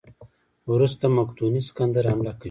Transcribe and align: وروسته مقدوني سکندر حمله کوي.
وروسته 0.71 1.05
مقدوني 1.17 1.61
سکندر 1.67 2.03
حمله 2.11 2.31
کوي. 2.33 2.39